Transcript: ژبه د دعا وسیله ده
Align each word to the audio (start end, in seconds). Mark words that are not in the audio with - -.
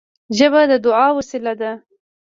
ژبه 0.37 0.61
د 0.71 0.73
دعا 0.85 1.07
وسیله 1.17 1.53
ده 1.61 1.71